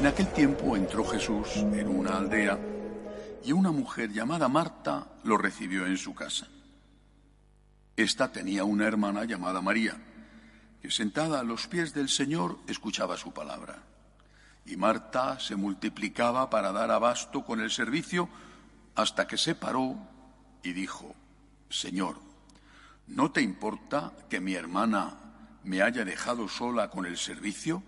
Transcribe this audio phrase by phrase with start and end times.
[0.00, 2.58] En aquel tiempo entró Jesús en una aldea
[3.44, 6.48] y una mujer llamada Marta lo recibió en su casa.
[7.96, 10.00] Esta tenía una hermana llamada María,
[10.80, 13.89] que sentada a los pies del Señor escuchaba su palabra.
[14.70, 18.28] Y Marta se multiplicaba para dar abasto con el servicio
[18.94, 19.96] hasta que se paró
[20.62, 21.12] y dijo,
[21.68, 22.20] Señor,
[23.08, 25.16] ¿no te importa que mi hermana
[25.64, 27.82] me haya dejado sola con el servicio?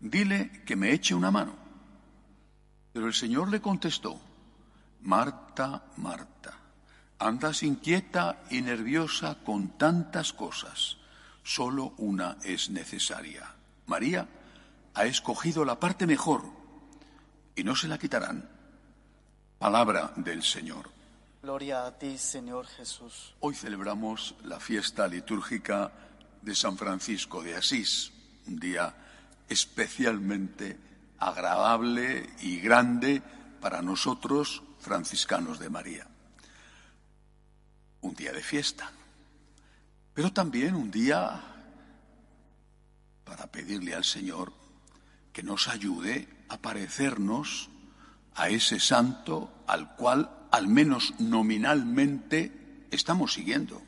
[0.00, 1.54] Dile que me eche una mano.
[2.94, 4.18] Pero el Señor le contestó,
[5.02, 6.56] Marta, Marta,
[7.18, 10.96] andas inquieta y nerviosa con tantas cosas,
[11.42, 13.54] solo una es necesaria.
[13.84, 14.26] María
[14.94, 16.42] ha escogido la parte mejor
[17.54, 18.48] y no se la quitarán.
[19.58, 20.90] Palabra del Señor.
[21.42, 23.34] Gloria a ti, Señor Jesús.
[23.40, 25.92] Hoy celebramos la fiesta litúrgica
[26.40, 28.12] de San Francisco de Asís,
[28.46, 28.94] un día
[29.48, 30.78] especialmente
[31.18, 33.22] agradable y grande
[33.60, 36.06] para nosotros franciscanos de María.
[38.00, 38.90] Un día de fiesta,
[40.12, 41.40] pero también un día
[43.24, 44.61] para pedirle al Señor
[45.32, 47.70] que nos ayude a parecernos
[48.34, 53.82] a ese santo al cual, al menos nominalmente, estamos siguiendo.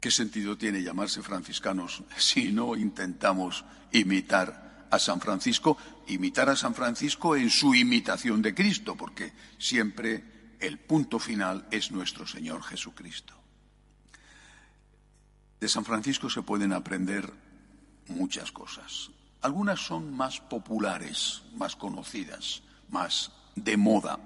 [0.00, 6.74] ¿Qué sentido tiene llamarse franciscanos si no intentamos imitar a San Francisco, imitar a San
[6.74, 13.34] Francisco en su imitación de Cristo, porque siempre el punto final es nuestro Señor Jesucristo.
[15.60, 17.32] De San Francisco se pueden aprender
[18.08, 19.10] muchas cosas.
[19.46, 24.18] Algunas son más populares, más conocidas, más de moda.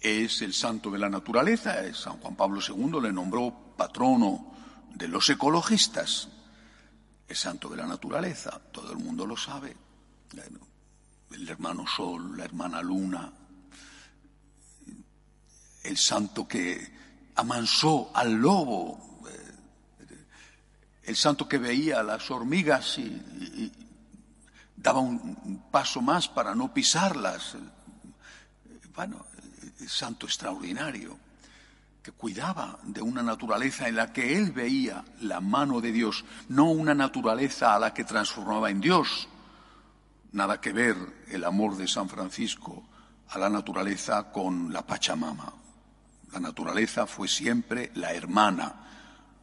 [0.00, 4.52] Es el santo de la naturaleza, San Juan Pablo II le nombró patrono
[4.92, 6.28] de los ecologistas,
[7.28, 9.76] es santo de la naturaleza, todo el mundo lo sabe.
[11.30, 13.32] El hermano Sol, la hermana Luna,
[15.84, 16.92] el santo que
[17.36, 19.05] amansó al lobo,
[21.06, 23.72] el santo que veía las hormigas y,
[24.76, 27.56] daba un paso más para no pisarlas.
[28.94, 29.26] Bueno,
[29.80, 31.18] el santo extraordinario
[32.06, 36.70] que cuidaba de una naturaleza en la que él veía la mano de Dios, no
[36.70, 39.28] una naturaleza a la que transformaba en Dios.
[40.30, 40.96] Nada que ver
[41.28, 42.84] el amor de San Francisco
[43.30, 45.52] a la naturaleza con la Pachamama.
[46.30, 48.85] La naturaleza fue siempre la hermana,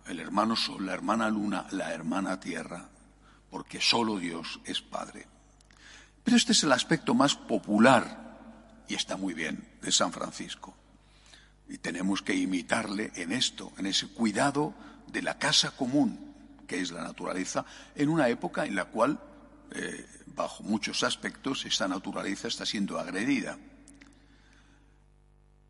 [0.08, 2.90] el hermano sol, la hermana luna, la hermana tierra,
[3.50, 5.28] porque solo Dios es Padre.
[6.24, 10.76] Pero este es el aspecto más popular, y está muy bien, de San Francisco.
[11.70, 14.74] Y tenemos que imitarle en esto, en ese cuidado
[15.08, 16.34] de la casa común,
[16.68, 17.66] que es la naturaleza,
[17.96, 19.20] en una época en la cual,
[19.72, 23.58] eh, bajo muchos aspectos, esta naturaleza está siendo agredida.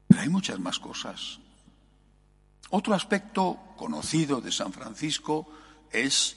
[0.07, 1.39] Pero hay muchas más cosas.
[2.75, 5.47] Otro aspecto conocido de San Francisco
[5.91, 6.35] es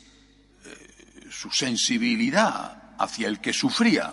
[0.66, 4.12] eh, su sensibilidad hacia el que sufría.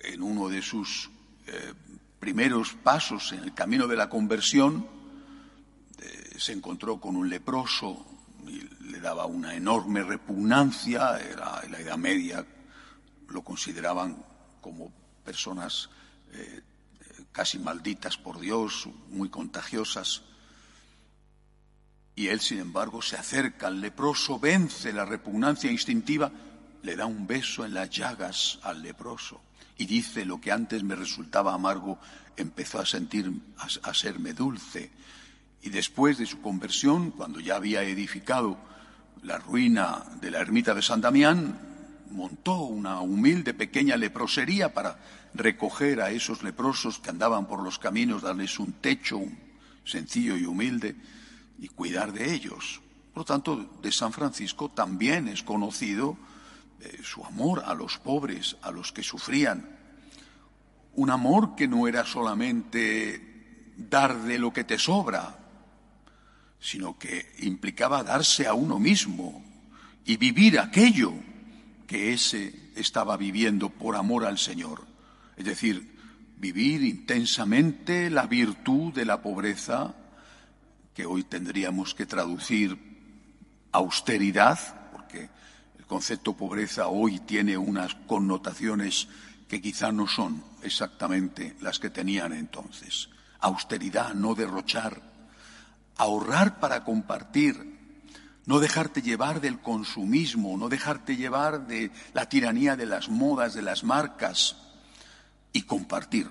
[0.00, 1.10] En uno de sus
[1.46, 1.74] eh,
[2.18, 4.88] primeros pasos en el camino de la conversión,
[5.98, 8.06] eh, se encontró con un leproso
[8.46, 12.46] y le daba una enorme repugnancia, era en la Edad Media,
[13.28, 14.24] lo consideraban
[14.62, 14.90] como
[15.22, 15.90] personas
[17.30, 20.29] casi malditas por Dios, muy contagiosas.
[22.20, 26.30] Y él, sin embargo, se acerca al leproso, vence la repugnancia instintiva,
[26.82, 29.40] le da un beso en las llagas al leproso
[29.78, 31.98] y dice lo que antes me resultaba amargo
[32.36, 34.90] empezó a sentir a, serme dulce.
[35.62, 38.58] Y después de su conversión cuando ya había edificado
[39.22, 41.58] la ruina de la ermita de San Damián
[42.10, 44.98] montó una humilde pequeña leprosería para
[45.32, 49.22] recoger a esos leprosos que andaban por los caminos darles un techo
[49.86, 50.96] sencillo y humilde
[51.60, 52.80] y cuidar de ellos
[53.12, 56.16] por lo tanto de San Francisco también es conocido
[56.80, 59.78] eh, su amor a los pobres, a los que sufrían.
[60.94, 65.38] Un amor que no era solamente dar de lo que te sobra,
[66.60, 69.42] sino que implicaba darse a uno mismo
[70.04, 71.12] y vivir aquello
[71.86, 74.86] que ese estaba viviendo por amor al Señor.
[75.36, 75.98] Es decir,
[76.36, 79.94] vivir intensamente la virtud de la pobreza,
[81.06, 82.78] hoy tendríamos que traducir
[83.72, 84.58] austeridad,
[84.92, 85.28] porque
[85.90, 89.08] concepto pobreza hoy tiene unas connotaciones
[89.48, 93.10] que quizá no son exactamente las que tenían entonces.
[93.40, 95.02] Austeridad, no derrochar,
[95.96, 97.80] ahorrar para compartir,
[98.46, 103.62] no dejarte llevar del consumismo, no dejarte llevar de la tiranía de las modas, de
[103.62, 104.56] las marcas,
[105.52, 106.30] y compartir,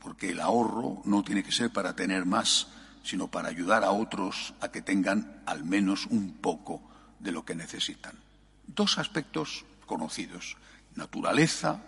[0.00, 2.68] porque el ahorro no tiene que ser para tener más,
[3.06, 6.82] sino para ayudar a otros a que tengan al menos un poco
[7.20, 8.18] de lo que necesitan.
[8.66, 10.56] Dos aspectos conocidos,
[10.96, 11.80] naturaleza,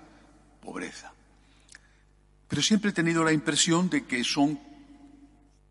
[0.62, 1.12] pobreza.
[2.46, 4.60] Pero siempre he tenido la impresión de que son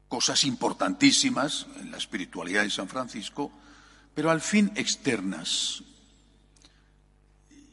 [0.10, 3.50] cosas importantísimas en la espiritualidad de San Francisco,
[4.14, 5.82] pero al fin externas.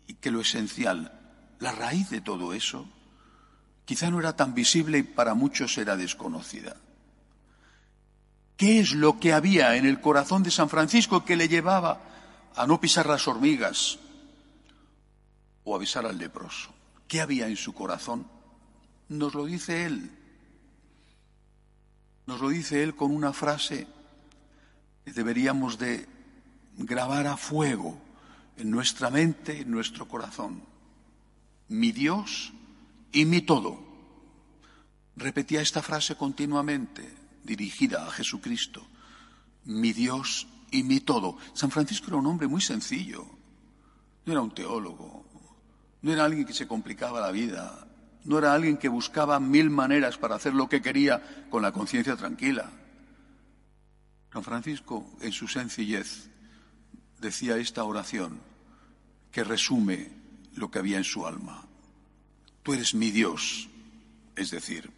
[0.06, 1.10] Y que lo esencial,
[1.58, 2.88] la raíz de todo eso,
[3.84, 6.76] quizá no era tan visible y para muchos era desconocida.
[8.56, 12.00] ¿Qué es lo que había en el corazón de San Francisco que le llevaba
[12.54, 13.98] a no pisar las hormigas
[15.64, 16.70] o a al leproso?
[17.08, 18.26] ¿Qué había en su corazón?
[19.08, 20.10] Nos lo dice él.
[22.26, 23.86] Nos lo dice él con una frase
[25.04, 26.08] que deberíamos de
[26.76, 27.98] grabar a fuego
[28.56, 30.62] en nuestra mente, en nuestro corazón.
[31.68, 32.52] Mi Dios
[33.12, 33.78] y mi todo.
[35.16, 38.84] Repetía esta frase continuamente, dirigida a Jesucristo.
[39.64, 41.36] Mi Dios y mi todo.
[41.52, 43.24] San Francisco era un hombre muy sencillo.
[44.26, 45.24] No era un teólogo.
[46.02, 47.86] No era alguien que se complicaba la vida.
[48.24, 52.16] No era alguien que buscaba mil maneras para hacer lo que quería con la conciencia
[52.16, 52.70] tranquila.
[54.32, 56.28] San Francisco, en su sencillez,
[57.20, 58.40] decía esta oración
[59.30, 60.10] que resume
[60.56, 61.64] lo que había en su alma.
[62.62, 63.68] Tú eres mi Dios,
[64.36, 64.90] es decir,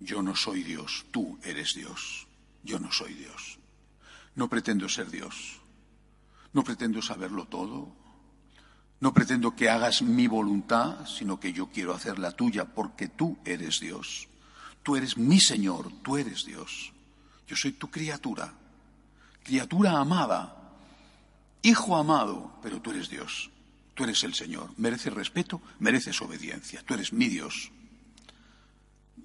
[0.00, 2.26] yo no soy Dios, tú eres Dios,
[2.62, 3.58] yo no soy Dios.
[4.34, 5.60] No pretendo ser Dios,
[6.52, 7.92] no pretendo saberlo todo,
[9.00, 13.38] no pretendo que hagas mi voluntad, sino que yo quiero hacer la tuya porque tú
[13.44, 14.28] eres Dios.
[14.82, 16.92] Tú eres mi Señor, tú eres Dios.
[17.46, 18.52] Yo soy tu criatura,
[19.42, 20.56] criatura amada,
[21.62, 23.50] hijo amado, pero tú eres Dios.
[23.94, 24.70] Tú eres el Señor.
[24.76, 26.82] Mereces respeto, mereces obediencia.
[26.84, 27.70] Tú eres mi Dios.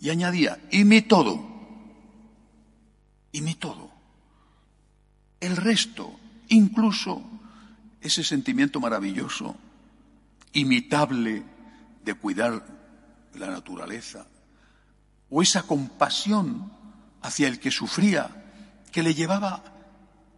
[0.01, 1.39] Y añadía, y mi todo.
[3.31, 3.91] Y mi todo.
[5.39, 6.19] El resto,
[6.49, 7.21] incluso
[8.01, 9.55] ese sentimiento maravilloso,
[10.53, 11.43] imitable
[12.03, 12.65] de cuidar
[13.35, 14.25] la naturaleza,
[15.29, 16.71] o esa compasión
[17.21, 18.43] hacia el que sufría,
[18.91, 19.63] que le llevaba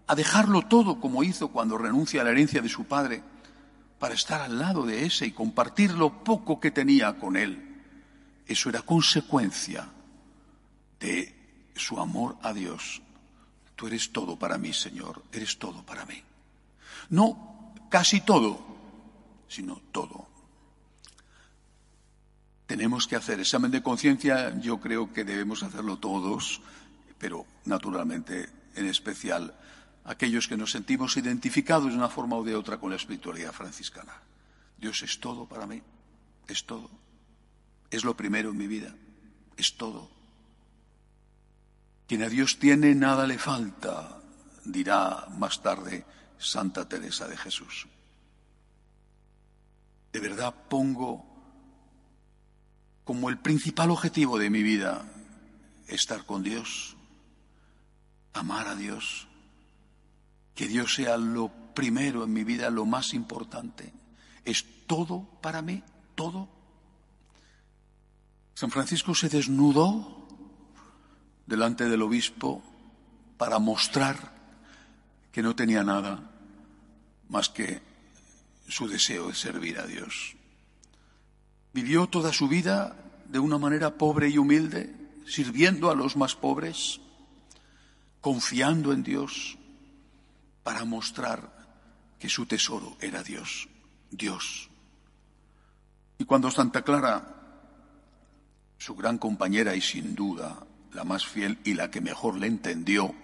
[0.06, 3.24] a dejarlo todo como hizo cuando renuncia a la herencia de su padre
[3.98, 7.73] para estar al lado de ese y compartir lo poco que tenía con él.
[8.48, 9.88] Eso era consecuencia
[11.00, 13.02] de su amor a Dios.
[13.76, 16.22] Tú eres todo para mí, Señor, eres todo para mí.
[17.10, 18.60] No casi todo,
[19.48, 20.28] sino todo.
[22.66, 26.62] Tenemos que hacer examen de conciencia, yo creo que debemos hacerlo todos,
[27.18, 29.54] pero naturalmente en especial
[30.06, 34.14] aquellos que nos sentimos identificados de una forma o de otra con la espiritualidad franciscana.
[34.78, 35.82] Dios es todo para mí,
[36.48, 36.90] es todo.
[37.94, 38.96] Es lo primero en mi vida,
[39.56, 40.10] es todo.
[42.08, 44.20] Quien a Dios tiene, nada le falta,
[44.66, 46.04] dirá más tarde
[46.40, 47.86] Santa Teresa de Jesús.
[50.12, 51.24] De verdad pongo
[53.04, 55.06] como el principal objetivo de mi vida
[55.88, 56.98] estar con Dios,
[58.34, 59.28] amar a Dios,
[60.56, 63.94] que Dios sea lo primero en mi vida, lo más importante.
[64.46, 65.84] Es todo para mí,
[66.16, 66.53] todo.
[68.54, 70.28] San Francisco se desnudó
[71.46, 72.64] delante del obispo
[73.38, 74.32] para mostrar
[75.32, 76.32] que no tenía nada
[77.30, 77.82] más que
[78.68, 80.36] su deseo de servir a Dios.
[81.74, 82.96] Vivió toda su vida
[83.28, 84.96] de una manera pobre y humilde,
[85.26, 87.02] sirviendo a los más pobres,
[88.22, 89.58] confiando en Dios,
[90.62, 91.52] para mostrar
[92.20, 93.68] que su tesoro era Dios,
[94.12, 94.70] Dios.
[96.20, 97.43] Y cuando Santa Clara,
[98.84, 100.58] su gran compañera y sin duda
[100.92, 103.16] la más fiel y la que mejor le entendió,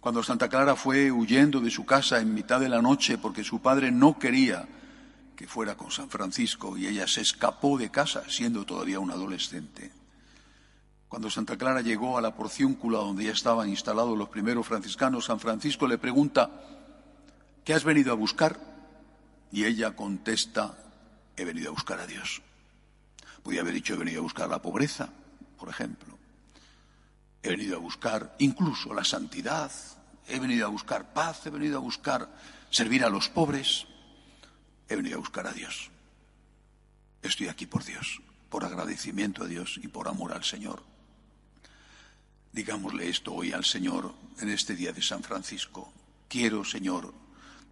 [0.00, 3.60] cuando Santa Clara fue huyendo de su casa en mitad de la noche porque su
[3.60, 4.66] padre no quería
[5.36, 9.92] que fuera con San Francisco y ella se escapó de casa siendo todavía un adolescente.
[11.06, 15.38] Cuando Santa Clara llegó a la porciúncula donde ya estaban instalados los primeros franciscanos, San
[15.38, 16.50] Francisco le pregunta,
[17.64, 18.58] ¿qué has venido a buscar?
[19.52, 20.76] Y ella contesta,
[21.36, 22.42] he venido a buscar a Dios.
[23.46, 25.08] Podría haber dicho, he venido a buscar la pobreza,
[25.56, 26.18] por ejemplo.
[27.44, 29.70] He venido a buscar incluso la santidad,
[30.26, 32.28] he venido a buscar paz, he venido a buscar
[32.70, 33.86] servir a los pobres,
[34.88, 35.92] he venido a buscar a Dios.
[37.22, 40.82] Estoy aquí por Dios, por agradecimiento a Dios y por amor al Señor.
[42.50, 45.92] Digámosle esto hoy al Señor en este día de San Francisco.
[46.28, 47.14] Quiero, Señor,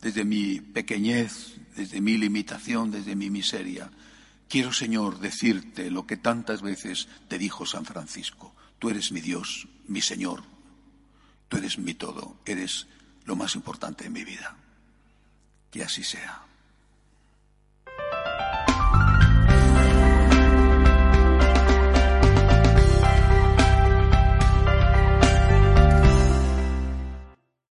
[0.00, 3.90] desde mi pequeñez, desde mi limitación, desde mi miseria,
[4.48, 8.54] quiero, Señor, decirte lo que tantas veces te dijo San Francisco.
[8.78, 10.42] Tú eres mi Dios, mi Señor.
[11.48, 12.36] Tú eres mi todo.
[12.44, 12.86] Eres
[13.24, 14.56] lo más importante en mi vida.
[15.70, 16.42] Que así sea.